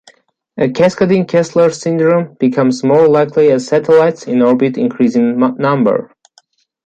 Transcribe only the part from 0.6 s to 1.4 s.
cascading